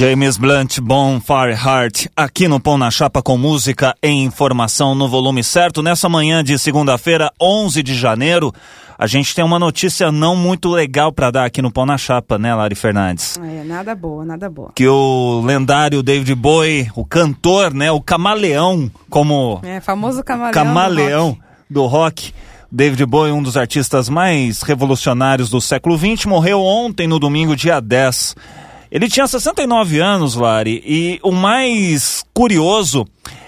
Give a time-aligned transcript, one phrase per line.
[0.00, 5.44] James Blunt, Bonfire Heart, aqui no Pão na Chapa com música e informação no volume
[5.44, 5.82] certo.
[5.82, 8.50] Nessa manhã de segunda-feira, 11 de janeiro,
[8.98, 12.38] a gente tem uma notícia não muito legal para dar aqui no Pão na Chapa,
[12.38, 13.38] né, Lari Fernandes?
[13.44, 14.72] É, nada boa, nada boa.
[14.74, 19.60] Que o lendário David Bowie, o cantor, né, o camaleão, como...
[19.62, 20.52] É, famoso camaleão.
[20.52, 21.36] Camaleão
[21.68, 22.32] do rock.
[22.32, 22.34] Do rock
[22.72, 27.80] David Bowie, um dos artistas mais revolucionários do século XX, morreu ontem, no domingo, dia
[27.80, 28.34] 10.
[28.90, 33.06] Ele tinha 69 anos, Lari, e o mais curioso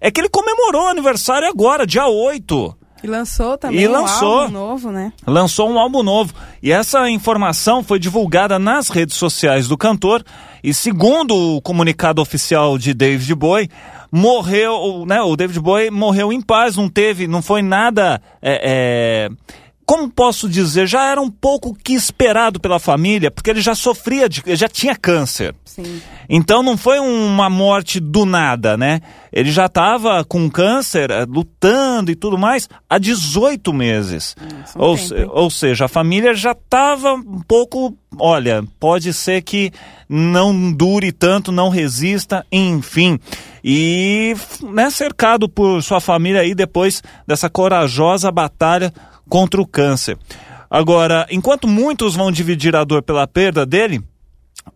[0.00, 2.76] é que ele comemorou o aniversário agora, dia 8.
[3.02, 5.12] E lançou também e lançou, um álbum novo, né?
[5.26, 6.32] Lançou um álbum novo.
[6.62, 10.24] E essa informação foi divulgada nas redes sociais do cantor.
[10.62, 13.68] E segundo o comunicado oficial de David Bowie,
[14.10, 15.20] morreu, né?
[15.20, 18.22] O David Bowie morreu em paz, não teve, não foi nada.
[18.40, 19.54] É, é,
[19.86, 24.28] como posso dizer, já era um pouco que esperado pela família, porque ele já sofria,
[24.28, 25.54] de, já tinha câncer.
[25.64, 26.00] Sim.
[26.28, 29.00] Então não foi uma morte do nada, né?
[29.32, 34.36] Ele já estava com câncer, eh, lutando e tudo mais, há 18 meses.
[34.40, 37.96] Hum, ou, se, ou seja, a família já estava um pouco.
[38.16, 39.72] Olha, pode ser que
[40.08, 43.18] não dure tanto, não resista, enfim.
[43.62, 48.92] E né, cercado por sua família aí depois dessa corajosa batalha
[49.28, 50.18] contra o câncer.
[50.70, 54.02] Agora, enquanto muitos vão dividir a dor pela perda dele,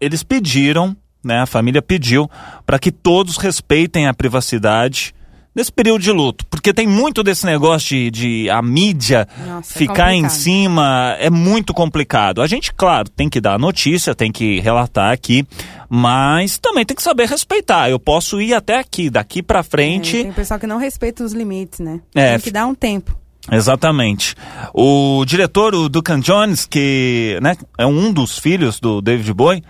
[0.00, 2.28] eles pediram, né, a família pediu,
[2.66, 5.14] para que todos respeitem a privacidade
[5.54, 6.44] nesse período de luto.
[6.46, 11.16] Porque tem muito desse negócio de, de a mídia Nossa, é ficar é em cima,
[11.18, 12.42] é muito complicado.
[12.42, 15.46] A gente, claro, tem que dar a notícia, tem que relatar aqui,
[15.88, 17.88] mas também tem que saber respeitar.
[17.88, 20.18] Eu posso ir até aqui, daqui para frente.
[20.18, 22.00] É, tem pessoal que não respeita os limites, né?
[22.14, 23.16] É, tem que dar um tempo.
[23.50, 24.34] Exatamente.
[24.72, 29.62] O diretor, o Duncan Jones, que né, é um dos filhos do David Bowie,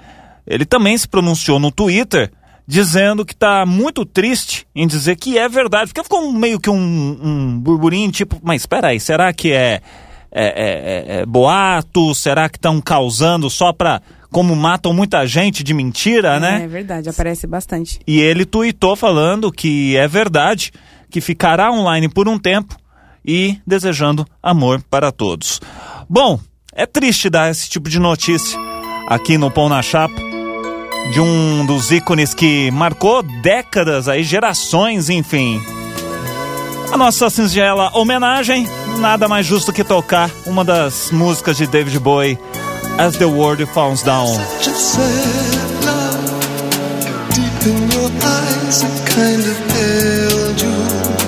[0.47, 2.31] ele também se pronunciou no Twitter
[2.66, 5.89] dizendo que está muito triste em dizer que é verdade.
[5.89, 6.76] Porque ficou meio que um,
[7.22, 9.81] um burburinho, tipo, mas espera aí, será que é,
[10.31, 12.15] é, é, é boato?
[12.15, 14.00] Será que estão causando só para
[14.31, 16.65] como matam muita gente de mentira, é, né?
[16.65, 18.00] É verdade, aparece bastante.
[18.04, 20.72] E ele tweetou falando que é verdade,
[21.09, 22.76] que ficará online por um tempo
[23.25, 25.61] e desejando amor para todos.
[26.09, 26.39] Bom,
[26.73, 28.59] é triste dar esse tipo de notícia
[29.09, 30.21] aqui no Pão na Chapa
[31.12, 35.61] de um dos ícones que marcou décadas aí, gerações, enfim.
[36.93, 38.67] A nossa singela homenagem,
[38.99, 42.39] nada mais justo que tocar uma das músicas de David Bowie,
[42.99, 44.37] As the World Falls Down.
[47.35, 51.24] Deep in your eyes, it kind of held you